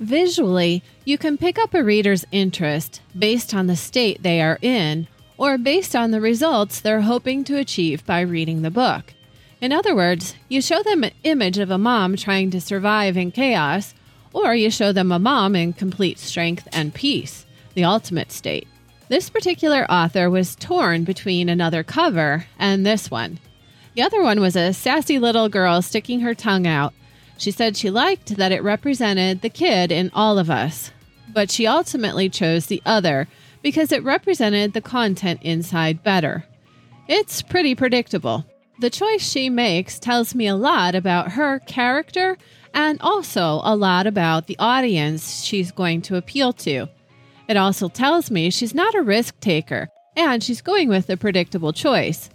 Visually, 0.00 0.82
you 1.04 1.18
can 1.18 1.36
pick 1.36 1.58
up 1.58 1.74
a 1.74 1.84
reader's 1.84 2.24
interest 2.32 3.02
based 3.16 3.54
on 3.54 3.66
the 3.66 3.76
state 3.76 4.22
they 4.22 4.40
are 4.40 4.58
in 4.62 5.06
or 5.36 5.58
based 5.58 5.94
on 5.94 6.10
the 6.10 6.20
results 6.20 6.80
they're 6.80 7.02
hoping 7.02 7.44
to 7.44 7.58
achieve 7.58 8.04
by 8.04 8.20
reading 8.20 8.62
the 8.62 8.70
book. 8.70 9.14
In 9.60 9.72
other 9.72 9.94
words, 9.94 10.34
you 10.48 10.62
show 10.62 10.82
them 10.82 11.04
an 11.04 11.12
image 11.22 11.58
of 11.58 11.70
a 11.70 11.78
mom 11.78 12.16
trying 12.16 12.50
to 12.50 12.60
survive 12.60 13.16
in 13.16 13.30
chaos, 13.30 13.94
or 14.32 14.54
you 14.54 14.70
show 14.70 14.92
them 14.92 15.12
a 15.12 15.18
mom 15.18 15.54
in 15.54 15.72
complete 15.72 16.18
strength 16.18 16.66
and 16.72 16.94
peace, 16.94 17.44
the 17.74 17.84
ultimate 17.84 18.32
state. 18.32 18.66
This 19.08 19.28
particular 19.28 19.90
author 19.90 20.30
was 20.30 20.56
torn 20.56 21.04
between 21.04 21.48
another 21.48 21.82
cover 21.82 22.46
and 22.58 22.86
this 22.86 23.10
one. 23.10 23.38
The 24.00 24.06
other 24.06 24.22
one 24.22 24.40
was 24.40 24.56
a 24.56 24.72
sassy 24.72 25.18
little 25.18 25.50
girl 25.50 25.82
sticking 25.82 26.20
her 26.20 26.34
tongue 26.34 26.66
out. 26.66 26.94
She 27.36 27.50
said 27.50 27.76
she 27.76 27.90
liked 27.90 28.34
that 28.38 28.50
it 28.50 28.62
represented 28.62 29.42
the 29.42 29.50
kid 29.50 29.92
in 29.92 30.10
all 30.14 30.38
of 30.38 30.48
us, 30.48 30.90
but 31.28 31.50
she 31.50 31.66
ultimately 31.66 32.30
chose 32.30 32.64
the 32.64 32.80
other 32.86 33.28
because 33.60 33.92
it 33.92 34.02
represented 34.02 34.72
the 34.72 34.80
content 34.80 35.42
inside 35.42 36.02
better. 36.02 36.46
It's 37.08 37.42
pretty 37.42 37.74
predictable. 37.74 38.46
The 38.78 38.88
choice 38.88 39.20
she 39.20 39.50
makes 39.50 39.98
tells 39.98 40.34
me 40.34 40.46
a 40.46 40.56
lot 40.56 40.94
about 40.94 41.32
her 41.32 41.58
character 41.58 42.38
and 42.72 42.98
also 43.02 43.60
a 43.64 43.76
lot 43.76 44.06
about 44.06 44.46
the 44.46 44.56
audience 44.58 45.42
she's 45.42 45.72
going 45.72 46.00
to 46.00 46.16
appeal 46.16 46.54
to. 46.54 46.86
It 47.48 47.58
also 47.58 47.90
tells 47.90 48.30
me 48.30 48.48
she's 48.48 48.74
not 48.74 48.94
a 48.94 49.02
risk 49.02 49.38
taker 49.40 49.90
and 50.16 50.42
she's 50.42 50.62
going 50.62 50.88
with 50.88 51.10
a 51.10 51.18
predictable 51.18 51.74
choice. 51.74 52.30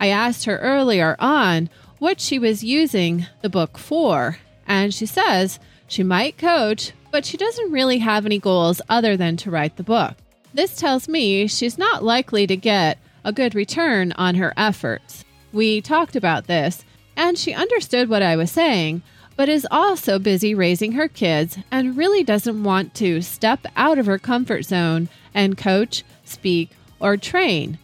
I 0.00 0.08
asked 0.08 0.44
her 0.44 0.58
earlier 0.58 1.16
on 1.18 1.70
what 1.98 2.20
she 2.20 2.38
was 2.38 2.62
using 2.62 3.26
the 3.42 3.48
book 3.48 3.76
for, 3.78 4.38
and 4.66 4.94
she 4.94 5.06
says 5.06 5.58
she 5.86 6.02
might 6.02 6.38
coach, 6.38 6.92
but 7.10 7.24
she 7.24 7.36
doesn't 7.36 7.72
really 7.72 7.98
have 7.98 8.24
any 8.24 8.38
goals 8.38 8.80
other 8.88 9.16
than 9.16 9.36
to 9.38 9.50
write 9.50 9.76
the 9.76 9.82
book. 9.82 10.14
This 10.54 10.76
tells 10.76 11.08
me 11.08 11.46
she's 11.46 11.78
not 11.78 12.04
likely 12.04 12.46
to 12.46 12.56
get 12.56 12.98
a 13.24 13.32
good 13.32 13.54
return 13.54 14.12
on 14.12 14.36
her 14.36 14.54
efforts. 14.56 15.24
We 15.52 15.80
talked 15.80 16.14
about 16.14 16.46
this, 16.46 16.84
and 17.16 17.36
she 17.36 17.52
understood 17.52 18.08
what 18.08 18.22
I 18.22 18.36
was 18.36 18.50
saying, 18.50 19.02
but 19.36 19.48
is 19.48 19.66
also 19.70 20.18
busy 20.18 20.54
raising 20.54 20.92
her 20.92 21.08
kids 21.08 21.58
and 21.70 21.96
really 21.96 22.22
doesn't 22.22 22.62
want 22.62 22.94
to 22.94 23.22
step 23.22 23.66
out 23.76 23.98
of 23.98 24.06
her 24.06 24.18
comfort 24.18 24.64
zone 24.64 25.08
and 25.34 25.58
coach, 25.58 26.04
speak, 26.24 26.70
or 27.00 27.16
train 27.16 27.78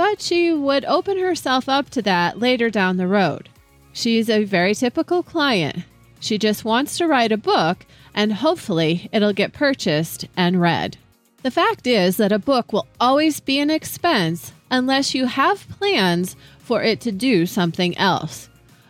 but 0.00 0.22
she 0.22 0.50
would 0.50 0.82
open 0.86 1.18
herself 1.18 1.68
up 1.68 1.90
to 1.90 2.00
that 2.00 2.38
later 2.38 2.70
down 2.70 2.96
the 2.96 3.06
road. 3.06 3.50
She's 3.92 4.30
a 4.30 4.44
very 4.44 4.74
typical 4.74 5.22
client. 5.22 5.84
She 6.20 6.38
just 6.38 6.64
wants 6.64 6.96
to 6.96 7.06
write 7.06 7.32
a 7.32 7.36
book, 7.36 7.84
and 8.14 8.32
hopefully 8.32 9.10
it'll 9.12 9.34
get 9.34 9.52
purchased 9.52 10.24
and 10.38 10.58
read. 10.58 10.96
The 11.42 11.50
fact 11.50 11.86
is 11.86 12.16
that 12.16 12.32
a 12.32 12.38
book 12.38 12.72
will 12.72 12.86
always 12.98 13.40
be 13.40 13.58
an 13.58 13.68
expense 13.68 14.54
unless 14.70 15.14
you 15.14 15.26
have 15.26 15.68
plans 15.68 16.34
for 16.60 16.82
it 16.82 17.02
to 17.02 17.12
do 17.12 17.44
something 17.44 17.94
else. 17.98 18.48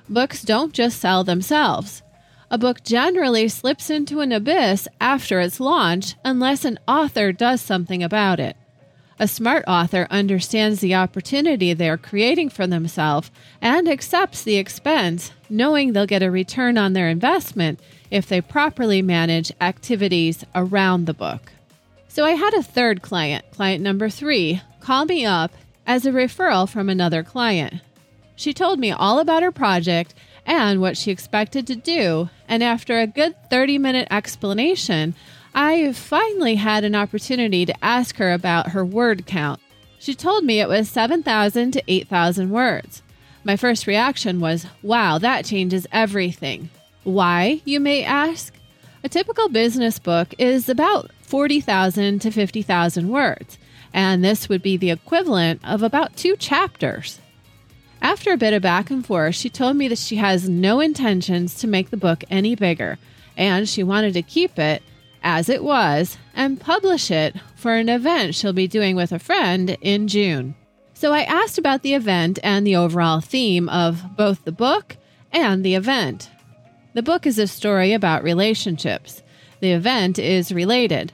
Books 0.08 0.42
don't 0.42 0.72
just 0.72 1.00
sell 1.00 1.24
themselves. 1.24 2.04
A 2.52 2.56
book 2.56 2.84
generally 2.84 3.48
slips 3.48 3.90
into 3.90 4.20
an 4.20 4.30
abyss 4.30 4.86
after 5.00 5.40
its 5.40 5.58
launch 5.58 6.14
unless 6.24 6.64
an 6.64 6.78
author 6.86 7.32
does 7.32 7.60
something 7.60 8.00
about 8.00 8.38
it. 8.38 8.56
A 9.20 9.28
smart 9.28 9.64
author 9.68 10.06
understands 10.10 10.80
the 10.80 10.94
opportunity 10.94 11.74
they 11.74 11.90
are 11.90 11.98
creating 11.98 12.48
for 12.48 12.66
themselves 12.66 13.30
and 13.60 13.86
accepts 13.86 14.42
the 14.42 14.56
expense, 14.56 15.32
knowing 15.50 15.92
they'll 15.92 16.06
get 16.06 16.22
a 16.22 16.30
return 16.30 16.78
on 16.78 16.94
their 16.94 17.06
investment 17.06 17.80
if 18.10 18.26
they 18.26 18.40
properly 18.40 19.02
manage 19.02 19.52
activities 19.60 20.42
around 20.54 21.04
the 21.04 21.12
book. 21.12 21.52
So 22.08 22.24
I 22.24 22.30
had 22.30 22.54
a 22.54 22.62
third 22.62 23.02
client, 23.02 23.44
client 23.50 23.82
number 23.82 24.08
three, 24.08 24.62
call 24.80 25.04
me 25.04 25.26
up 25.26 25.52
as 25.86 26.06
a 26.06 26.12
referral 26.12 26.66
from 26.66 26.88
another 26.88 27.22
client. 27.22 27.74
She 28.36 28.54
told 28.54 28.78
me 28.78 28.90
all 28.90 29.18
about 29.18 29.42
her 29.42 29.52
project 29.52 30.14
and 30.46 30.80
what 30.80 30.96
she 30.96 31.10
expected 31.10 31.66
to 31.66 31.76
do, 31.76 32.30
and 32.48 32.62
after 32.62 32.98
a 32.98 33.06
good 33.06 33.34
30 33.50 33.76
minute 33.76 34.08
explanation, 34.10 35.14
I 35.54 35.92
finally 35.92 36.54
had 36.54 36.84
an 36.84 36.94
opportunity 36.94 37.66
to 37.66 37.84
ask 37.84 38.16
her 38.16 38.32
about 38.32 38.70
her 38.70 38.84
word 38.84 39.26
count. 39.26 39.60
She 39.98 40.14
told 40.14 40.44
me 40.44 40.60
it 40.60 40.68
was 40.68 40.88
7,000 40.88 41.72
to 41.72 41.82
8,000 41.86 42.50
words. 42.50 43.02
My 43.42 43.56
first 43.56 43.86
reaction 43.86 44.40
was, 44.40 44.66
wow, 44.82 45.18
that 45.18 45.44
changes 45.44 45.86
everything. 45.92 46.70
Why, 47.04 47.62
you 47.64 47.80
may 47.80 48.04
ask? 48.04 48.54
A 49.02 49.08
typical 49.08 49.48
business 49.48 49.98
book 49.98 50.34
is 50.38 50.68
about 50.68 51.10
40,000 51.22 52.20
to 52.20 52.30
50,000 52.30 53.08
words, 53.08 53.58
and 53.92 54.22
this 54.22 54.48
would 54.48 54.62
be 54.62 54.76
the 54.76 54.90
equivalent 54.90 55.60
of 55.64 55.82
about 55.82 56.16
two 56.16 56.36
chapters. 56.36 57.18
After 58.02 58.32
a 58.32 58.38
bit 58.38 58.54
of 58.54 58.62
back 58.62 58.90
and 58.90 59.04
forth, 59.04 59.34
she 59.34 59.50
told 59.50 59.76
me 59.76 59.88
that 59.88 59.98
she 59.98 60.16
has 60.16 60.48
no 60.48 60.80
intentions 60.80 61.54
to 61.56 61.66
make 61.66 61.90
the 61.90 61.96
book 61.96 62.24
any 62.30 62.54
bigger, 62.54 62.98
and 63.36 63.68
she 63.68 63.82
wanted 63.82 64.12
to 64.14 64.22
keep 64.22 64.58
it 64.58 64.82
as 65.22 65.48
it 65.48 65.62
was 65.62 66.16
and 66.34 66.60
publish 66.60 67.10
it 67.10 67.36
for 67.56 67.74
an 67.74 67.88
event 67.88 68.34
she'll 68.34 68.52
be 68.52 68.68
doing 68.68 68.96
with 68.96 69.12
a 69.12 69.18
friend 69.18 69.76
in 69.80 70.08
June. 70.08 70.54
So 70.94 71.12
I 71.12 71.22
asked 71.22 71.58
about 71.58 71.82
the 71.82 71.94
event 71.94 72.38
and 72.42 72.66
the 72.66 72.76
overall 72.76 73.20
theme 73.20 73.68
of 73.68 74.16
both 74.16 74.44
the 74.44 74.52
book 74.52 74.96
and 75.32 75.64
the 75.64 75.74
event. 75.74 76.30
The 76.92 77.02
book 77.02 77.26
is 77.26 77.38
a 77.38 77.46
story 77.46 77.92
about 77.92 78.22
relationships. 78.22 79.22
The 79.60 79.72
event 79.72 80.18
is 80.18 80.52
related. 80.52 81.12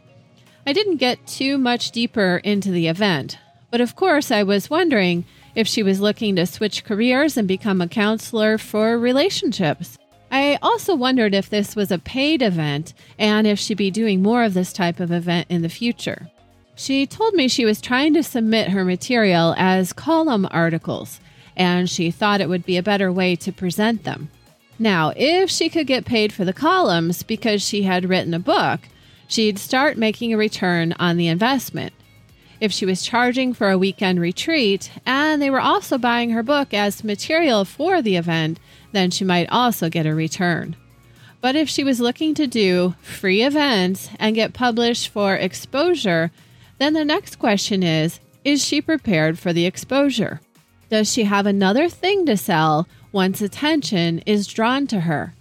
I 0.67 0.73
didn't 0.73 0.97
get 0.97 1.27
too 1.27 1.59
much 1.59 1.91
deeper 1.91 2.41
into 2.43 2.71
the 2.71 2.89
event, 2.89 3.39
but 3.71 3.81
of 3.81 3.95
course 3.95 4.31
I 4.31 4.43
was 4.43 4.71
wondering 4.71 5.25
if 5.55 5.69
she 5.69 5.83
was 5.83 6.01
looking 6.01 6.37
to 6.37 6.47
switch 6.47 6.85
careers 6.85 7.37
and 7.37 7.47
become 7.47 7.81
a 7.81 7.89
counselor 7.89 8.59
for 8.59 8.99
relationships. 8.99 9.99
I 10.31 10.59
also 10.61 10.95
wondered 10.95 11.35
if 11.35 11.49
this 11.49 11.77
was 11.77 11.91
a 11.91 11.99
paid 11.99 12.43
event 12.43 12.95
and 13.19 13.47
if 13.47 13.59
she'd 13.59 13.77
be 13.77 13.91
doing 13.91 14.23
more 14.23 14.43
of 14.45 14.55
this 14.55 14.73
type 14.73 15.01
of 15.01 15.13
event 15.13 15.47
in 15.49 15.63
the 15.63 15.69
future. 15.69 16.29
She 16.75 17.07
told 17.07 17.35
me 17.35 17.49
she 17.49 17.65
was 17.65 17.81
trying 17.81 18.13
to 18.15 18.23
submit 18.23 18.69
her 18.69 18.85
material 18.85 19.55
as 19.57 19.95
column 19.95 20.47
articles, 20.51 21.21
and 21.57 21.89
she 21.89 22.11
thought 22.11 22.41
it 22.41 22.51
would 22.51 22.67
be 22.67 22.77
a 22.77 22.83
better 22.83 23.11
way 23.11 23.35
to 23.37 23.53
present 23.53 24.05
them. 24.05 24.31
Now, 24.79 25.13
if 25.17 25.49
she 25.49 25.71
could 25.71 25.87
get 25.87 26.05
paid 26.05 26.33
for 26.33 26.45
the 26.45 26.53
columns 26.53 27.23
because 27.23 27.63
she 27.63 27.85
had 27.85 28.09
written 28.09 28.35
a 28.35 28.39
book, 28.39 28.81
she'd 29.27 29.59
start 29.59 29.97
making 29.97 30.35
a 30.35 30.37
return 30.37 30.93
on 30.99 31.17
the 31.17 31.29
investment. 31.29 31.95
If 32.61 32.73
she 32.73 32.85
was 32.87 33.03
charging 33.03 33.55
for 33.55 33.71
a 33.71 33.79
weekend 33.79 34.21
retreat 34.21 34.91
and 35.05 35.41
they 35.41 35.51
were 35.51 35.61
also 35.61 35.99
buying 35.99 36.31
her 36.31 36.43
book 36.43 36.73
as 36.75 37.05
material 37.05 37.65
for 37.65 38.03
the 38.03 38.17
event, 38.17 38.59
then 38.93 39.11
she 39.11 39.25
might 39.25 39.49
also 39.51 39.89
get 39.89 40.07
a 40.07 40.15
return. 40.15 40.77
But 41.41 41.57
if 41.57 41.69
she 41.69 41.85
was 41.85 42.01
looking 42.01 42.35
to 42.35 42.47
do 42.47 42.95
free 43.03 43.43
events 43.43 44.11
and 44.19 44.35
get 44.35 44.53
published 44.53 45.09
for 45.09 45.35
exposure, 45.35 46.31
then 46.79 46.93
the 46.93 47.05
next 47.05 47.39
question 47.39 47.83
is 47.83 48.21
Is 48.45 48.65
she 48.65 48.81
prepared 48.81 49.39
for 49.39 49.53
the 49.53 49.67
exposure? 49.67 50.41
Does 50.89 51.13
she 51.13 51.25
have 51.25 51.47
another 51.47 51.89
thing 51.89 52.27
to 52.27 52.37
sell 52.37 52.87
once 53.13 53.41
attention 53.41 54.21
is 54.21 54.47
drawn 54.47 54.87
to 54.89 55.01
her? 55.01 55.35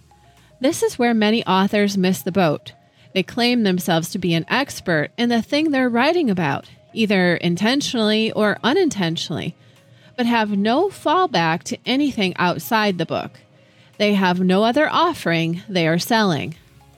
This 0.60 0.82
is 0.82 0.98
where 0.98 1.14
many 1.14 1.44
authors 1.46 1.98
miss 1.98 2.22
the 2.22 2.32
boat. 2.32 2.72
They 3.14 3.22
claim 3.22 3.62
themselves 3.62 4.10
to 4.10 4.18
be 4.18 4.34
an 4.34 4.44
expert 4.48 5.10
in 5.16 5.28
the 5.28 5.42
thing 5.42 5.70
they're 5.70 5.88
writing 5.88 6.30
about, 6.30 6.68
either 6.92 7.36
intentionally 7.36 8.32
or 8.32 8.58
unintentionally, 8.62 9.54
but 10.16 10.26
have 10.26 10.50
no 10.50 10.88
fallback 10.88 11.62
to 11.64 11.78
anything 11.84 12.34
outside 12.36 12.98
the 12.98 13.06
book. 13.06 13.40
They 13.98 14.14
have 14.14 14.40
no 14.40 14.64
other 14.64 14.88
offering 14.88 15.62
they 15.68 15.86
are 15.86 15.98
selling. 15.98 16.54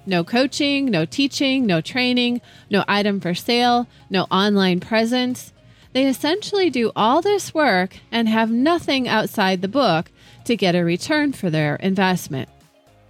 No 0.07 0.25
coaching, 0.25 0.87
no 0.87 1.05
teaching, 1.05 1.67
no 1.67 1.81
training, 1.81 2.41
no 2.71 2.85
item 2.89 3.21
for 3.21 3.35
sale, 3.35 3.87
no 4.09 4.23
online 4.31 4.81
presence. 4.81 5.53
They 5.93 6.07
essentially 6.07 6.71
do 6.71 6.93
all 6.97 7.21
this 7.21 7.53
work 7.53 7.97
and 8.11 8.29
have 8.29 8.51
nothing 8.51 9.09
outside 9.09 9.61
the 9.61 9.69
book 9.69 10.11
to 10.45 10.57
get 10.57 10.75
a 10.75 10.85
return 10.85 11.33
for 11.33 11.51
their 11.51 11.77
investment. 11.77 12.49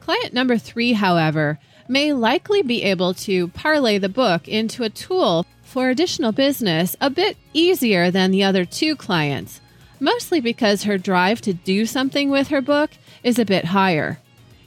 Client 0.00 0.32
number 0.32 0.58
three, 0.58 0.94
however, 0.94 1.58
may 1.86 2.12
likely 2.12 2.62
be 2.62 2.82
able 2.82 3.14
to 3.14 3.48
parlay 3.48 3.98
the 3.98 4.08
book 4.08 4.48
into 4.48 4.82
a 4.82 4.90
tool 4.90 5.46
for 5.62 5.90
additional 5.90 6.32
business 6.32 6.96
a 7.00 7.10
bit 7.10 7.36
easier 7.52 8.10
than 8.10 8.30
the 8.30 8.42
other 8.42 8.64
two 8.64 8.96
clients, 8.96 9.60
mostly 10.00 10.40
because 10.40 10.84
her 10.84 10.98
drive 10.98 11.40
to 11.42 11.52
do 11.52 11.86
something 11.86 12.30
with 12.30 12.48
her 12.48 12.60
book 12.60 12.90
is 13.22 13.38
a 13.38 13.44
bit 13.44 13.66
higher. 13.66 14.18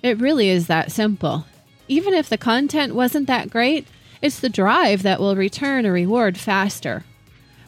It 0.01 0.19
really 0.19 0.49
is 0.49 0.67
that 0.67 0.91
simple. 0.91 1.45
Even 1.87 2.13
if 2.13 2.29
the 2.29 2.37
content 2.37 2.95
wasn't 2.95 3.27
that 3.27 3.49
great, 3.49 3.87
it's 4.21 4.39
the 4.39 4.49
drive 4.49 5.03
that 5.03 5.19
will 5.19 5.35
return 5.35 5.85
a 5.85 5.91
reward 5.91 6.37
faster. 6.37 7.03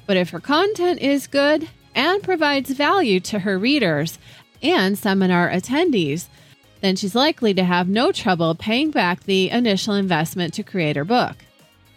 But 0.05 0.17
if 0.17 0.29
her 0.29 0.39
content 0.39 1.00
is 1.00 1.27
good 1.27 1.70
and 1.96 2.24
provides 2.24 2.72
value 2.72 3.20
to 3.22 3.39
her 3.39 3.58
readers 3.58 4.17
and 4.62 4.98
seminar 4.98 5.50
attendees, 5.50 6.27
then 6.82 6.96
she's 6.96 7.15
likely 7.15 7.53
to 7.53 7.63
have 7.63 7.88
no 7.88 8.12
trouble 8.12 8.55
paying 8.55 8.91
back 8.91 9.24
the 9.24 9.50
initial 9.50 9.93
investment 9.93 10.53
to 10.53 10.63
create 10.63 10.96
her 10.96 11.05
book. 11.05 11.38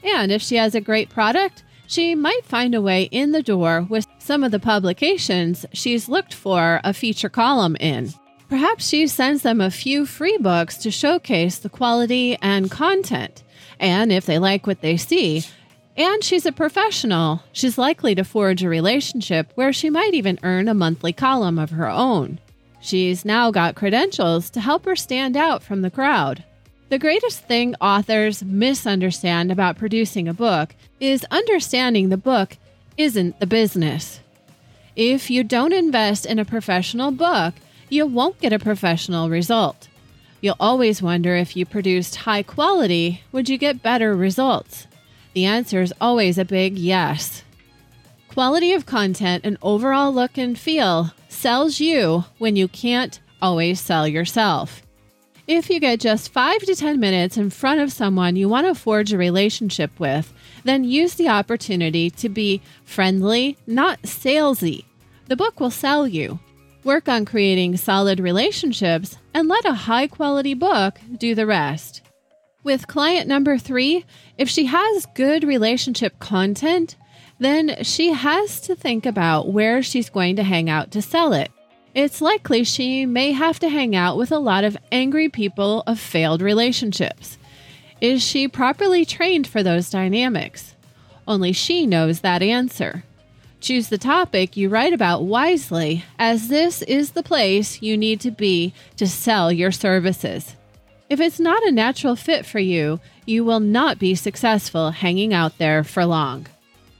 And 0.04 0.30
if 0.30 0.42
she 0.42 0.56
has 0.56 0.74
a 0.74 0.80
great 0.80 1.10
product, 1.10 1.64
she 1.86 2.14
might 2.14 2.44
find 2.44 2.74
a 2.74 2.82
way 2.82 3.04
in 3.04 3.32
the 3.32 3.42
door 3.42 3.86
with 3.88 4.06
some 4.18 4.42
of 4.44 4.50
the 4.50 4.58
publications 4.58 5.66
she's 5.72 6.08
looked 6.08 6.34
for 6.34 6.80
a 6.84 6.92
feature 6.92 7.28
column 7.28 7.76
in. 7.80 8.12
Perhaps 8.48 8.88
she 8.88 9.06
sends 9.06 9.42
them 9.42 9.60
a 9.60 9.70
few 9.70 10.06
free 10.06 10.38
books 10.38 10.76
to 10.78 10.90
showcase 10.90 11.58
the 11.58 11.68
quality 11.68 12.36
and 12.40 12.70
content. 12.70 13.42
And 13.80 14.12
if 14.12 14.26
they 14.26 14.38
like 14.38 14.66
what 14.66 14.80
they 14.80 14.96
see, 14.96 15.44
and 15.96 16.22
she's 16.22 16.46
a 16.46 16.52
professional, 16.52 17.42
she's 17.52 17.78
likely 17.78 18.14
to 18.14 18.24
forge 18.24 18.62
a 18.62 18.68
relationship 18.68 19.50
where 19.54 19.72
she 19.72 19.90
might 19.90 20.14
even 20.14 20.38
earn 20.42 20.68
a 20.68 20.74
monthly 20.74 21.12
column 21.12 21.58
of 21.58 21.70
her 21.70 21.88
own. 21.88 22.38
She's 22.80 23.24
now 23.24 23.50
got 23.50 23.74
credentials 23.74 24.50
to 24.50 24.60
help 24.60 24.84
her 24.84 24.94
stand 24.94 25.36
out 25.36 25.62
from 25.62 25.82
the 25.82 25.90
crowd. 25.90 26.44
The 26.88 26.98
greatest 27.00 27.40
thing 27.40 27.74
authors 27.80 28.44
misunderstand 28.44 29.50
about 29.50 29.76
producing 29.76 30.28
a 30.28 30.34
book 30.34 30.74
is 31.00 31.26
understanding 31.32 32.08
the 32.08 32.16
book 32.16 32.56
isn't 32.96 33.40
the 33.40 33.46
business. 33.46 34.20
If 34.94 35.28
you 35.28 35.42
don't 35.42 35.72
invest 35.72 36.26
in 36.26 36.38
a 36.38 36.44
professional 36.44 37.10
book, 37.10 37.54
you 37.88 38.06
won't 38.06 38.40
get 38.40 38.52
a 38.52 38.60
professional 38.60 39.28
result. 39.28 39.88
You'll 40.40 40.56
always 40.60 41.02
wonder 41.02 41.34
if 41.34 41.56
you 41.56 41.66
produced 41.66 42.16
high 42.16 42.44
quality, 42.44 43.22
would 43.32 43.48
you 43.48 43.58
get 43.58 43.82
better 43.82 44.14
results? 44.14 44.86
The 45.34 45.44
answer 45.44 45.82
is 45.82 45.92
always 46.00 46.38
a 46.38 46.44
big 46.44 46.78
yes. 46.78 47.42
Quality 48.28 48.72
of 48.72 48.86
content 48.86 49.44
and 49.44 49.58
overall 49.60 50.12
look 50.12 50.38
and 50.38 50.56
feel 50.56 51.10
sells 51.28 51.80
you 51.80 52.24
when 52.38 52.54
you 52.54 52.68
can't 52.68 53.18
always 53.42 53.80
sell 53.80 54.06
yourself. 54.06 54.85
If 55.46 55.70
you 55.70 55.78
get 55.78 56.00
just 56.00 56.32
5 56.32 56.62
to 56.62 56.74
10 56.74 56.98
minutes 56.98 57.36
in 57.36 57.50
front 57.50 57.80
of 57.80 57.92
someone 57.92 58.34
you 58.34 58.48
want 58.48 58.66
to 58.66 58.74
forge 58.74 59.12
a 59.12 59.18
relationship 59.18 59.92
with, 60.00 60.32
then 60.64 60.82
use 60.82 61.14
the 61.14 61.28
opportunity 61.28 62.10
to 62.10 62.28
be 62.28 62.60
friendly, 62.84 63.56
not 63.64 64.02
salesy. 64.02 64.84
The 65.26 65.36
book 65.36 65.60
will 65.60 65.70
sell 65.70 66.08
you. 66.08 66.40
Work 66.82 67.08
on 67.08 67.24
creating 67.24 67.76
solid 67.76 68.18
relationships 68.18 69.18
and 69.34 69.46
let 69.46 69.64
a 69.64 69.74
high 69.74 70.08
quality 70.08 70.54
book 70.54 70.98
do 71.16 71.36
the 71.36 71.46
rest. 71.46 72.02
With 72.64 72.88
client 72.88 73.28
number 73.28 73.56
three, 73.56 74.04
if 74.36 74.48
she 74.48 74.66
has 74.66 75.06
good 75.14 75.44
relationship 75.44 76.18
content, 76.18 76.96
then 77.38 77.84
she 77.84 78.12
has 78.12 78.60
to 78.62 78.74
think 78.74 79.06
about 79.06 79.52
where 79.52 79.80
she's 79.80 80.10
going 80.10 80.34
to 80.36 80.42
hang 80.42 80.68
out 80.68 80.90
to 80.90 81.02
sell 81.02 81.32
it. 81.32 81.52
It's 81.96 82.20
likely 82.20 82.62
she 82.62 83.06
may 83.06 83.32
have 83.32 83.58
to 83.60 83.70
hang 83.70 83.96
out 83.96 84.18
with 84.18 84.30
a 84.30 84.38
lot 84.38 84.64
of 84.64 84.76
angry 84.92 85.30
people 85.30 85.82
of 85.86 85.98
failed 85.98 86.42
relationships. 86.42 87.38
Is 88.02 88.22
she 88.22 88.48
properly 88.48 89.06
trained 89.06 89.46
for 89.46 89.62
those 89.62 89.88
dynamics? 89.88 90.74
Only 91.26 91.52
she 91.52 91.86
knows 91.86 92.20
that 92.20 92.42
answer. 92.42 93.04
Choose 93.60 93.88
the 93.88 93.96
topic 93.96 94.58
you 94.58 94.68
write 94.68 94.92
about 94.92 95.24
wisely, 95.24 96.04
as 96.18 96.48
this 96.48 96.82
is 96.82 97.12
the 97.12 97.22
place 97.22 97.80
you 97.80 97.96
need 97.96 98.20
to 98.20 98.30
be 98.30 98.74
to 98.98 99.06
sell 99.06 99.50
your 99.50 99.72
services. 99.72 100.54
If 101.08 101.18
it's 101.18 101.40
not 101.40 101.62
a 101.62 101.72
natural 101.72 102.14
fit 102.14 102.44
for 102.44 102.58
you, 102.58 103.00
you 103.24 103.42
will 103.42 103.60
not 103.60 103.98
be 103.98 104.14
successful 104.14 104.90
hanging 104.90 105.32
out 105.32 105.56
there 105.56 105.82
for 105.82 106.04
long. 106.04 106.46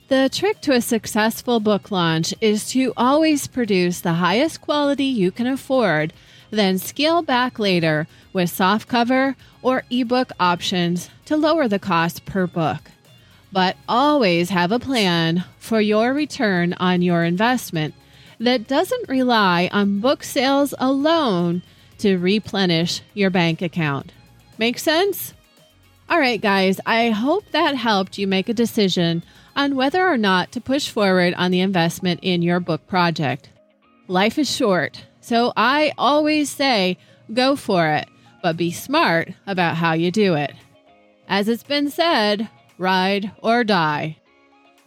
The 0.08 0.28
trick 0.32 0.60
to 0.62 0.72
a 0.72 0.80
successful 0.80 1.58
book 1.58 1.90
launch 1.90 2.32
is 2.40 2.68
to 2.70 2.92
always 2.96 3.46
produce 3.46 4.00
the 4.00 4.14
highest 4.14 4.60
quality 4.60 5.04
you 5.04 5.32
can 5.32 5.46
afford, 5.46 6.12
then 6.50 6.78
scale 6.78 7.22
back 7.22 7.58
later 7.58 8.06
with 8.32 8.50
softcover 8.50 9.34
or 9.62 9.82
ebook 9.90 10.30
options 10.38 11.10
to 11.24 11.36
lower 11.36 11.66
the 11.66 11.80
cost 11.80 12.24
per 12.24 12.46
book 12.46 12.90
but 13.56 13.74
always 13.88 14.50
have 14.50 14.70
a 14.70 14.78
plan 14.78 15.42
for 15.58 15.80
your 15.80 16.12
return 16.12 16.74
on 16.74 17.00
your 17.00 17.24
investment 17.24 17.94
that 18.38 18.68
doesn't 18.68 19.08
rely 19.08 19.70
on 19.72 19.98
book 19.98 20.22
sales 20.22 20.74
alone 20.78 21.62
to 21.96 22.18
replenish 22.18 23.00
your 23.14 23.30
bank 23.30 23.62
account. 23.62 24.12
Make 24.58 24.78
sense? 24.78 25.32
All 26.10 26.18
right, 26.18 26.38
guys, 26.38 26.78
I 26.84 27.08
hope 27.08 27.50
that 27.52 27.74
helped 27.76 28.18
you 28.18 28.26
make 28.26 28.50
a 28.50 28.54
decision 28.54 29.22
on 29.56 29.74
whether 29.74 30.06
or 30.06 30.18
not 30.18 30.52
to 30.52 30.60
push 30.60 30.88
forward 30.88 31.34
on 31.34 31.50
the 31.50 31.60
investment 31.60 32.20
in 32.22 32.42
your 32.42 32.60
book 32.60 32.86
project. 32.86 33.48
Life 34.06 34.38
is 34.38 34.54
short, 34.54 35.04
so 35.20 35.52
I 35.56 35.92
always 35.98 36.50
say 36.50 36.98
go 37.32 37.56
for 37.56 37.88
it, 37.88 38.06
but 38.42 38.56
be 38.56 38.70
smart 38.70 39.30
about 39.46 39.76
how 39.76 39.94
you 39.94 40.12
do 40.12 40.34
it. 40.34 40.52
As 41.28 41.48
it's 41.48 41.64
been 41.64 41.90
said, 41.90 42.48
ride, 42.78 43.32
or 43.42 43.64
die. 43.64 44.18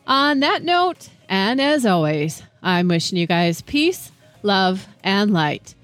On 0.08 0.40
that 0.40 0.64
note, 0.64 1.10
and 1.28 1.60
as 1.60 1.86
always, 1.86 2.44
I'm 2.64 2.88
wishing 2.88 3.18
you 3.18 3.28
guys 3.28 3.62
peace, 3.62 4.12
love, 4.42 4.88
and 5.04 5.34
light. 5.34 5.76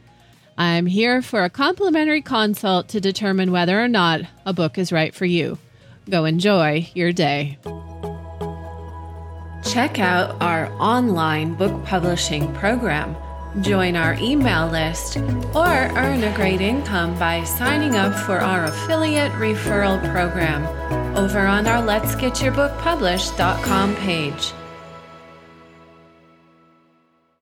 I'm 0.57 0.85
here 0.85 1.21
for 1.21 1.43
a 1.43 1.49
complimentary 1.49 2.21
consult 2.21 2.87
to 2.89 3.01
determine 3.01 3.51
whether 3.51 3.81
or 3.81 3.89
not 3.89 4.21
a 4.45 4.53
book 4.53 4.77
is 4.77 4.91
right 4.93 5.13
for 5.13 5.25
you. 5.25 5.57
Go 6.09 6.23
enjoy 6.23 6.89
your 6.93 7.11
day. 7.11 7.57
Check 9.65 9.99
out 9.99 10.41
our 10.41 10.71
online 10.79 11.55
book 11.55 11.83
publishing 11.85 12.53
program 12.55 13.15
join 13.61 13.95
our 13.95 14.15
email 14.15 14.67
list, 14.67 15.17
or 15.55 15.67
earn 15.67 16.23
a 16.23 16.35
great 16.35 16.61
income 16.61 17.17
by 17.17 17.43
signing 17.43 17.95
up 17.95 18.13
for 18.13 18.39
our 18.39 18.65
affiliate 18.65 19.31
referral 19.33 19.99
program 20.11 20.65
over 21.15 21.39
on 21.39 21.67
our 21.67 21.81
Let's 21.81 22.15
Get 22.15 22.41
Your 22.41 22.51
Book 22.51 22.77
Published.com 22.79 23.95
page. 23.97 24.51